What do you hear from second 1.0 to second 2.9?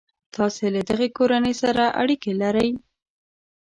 کورنۍ سره اړیکي لرئ.